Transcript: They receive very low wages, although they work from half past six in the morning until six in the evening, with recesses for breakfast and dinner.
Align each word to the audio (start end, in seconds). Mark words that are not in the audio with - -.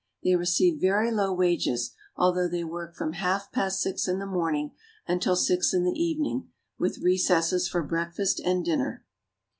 They 0.23 0.35
receive 0.35 0.81
very 0.81 1.11
low 1.11 1.31
wages, 1.31 1.91
although 2.15 2.47
they 2.47 2.63
work 2.63 2.95
from 2.95 3.13
half 3.13 3.51
past 3.51 3.81
six 3.81 4.07
in 4.07 4.17
the 4.17 4.25
morning 4.25 4.71
until 5.07 5.35
six 5.35 5.75
in 5.75 5.83
the 5.83 5.91
evening, 5.93 6.49
with 6.79 7.03
recesses 7.03 7.67
for 7.67 7.83
breakfast 7.83 8.39
and 8.39 8.65
dinner. 8.65 9.05